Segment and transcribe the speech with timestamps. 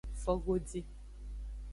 [0.23, 0.81] Fogodi.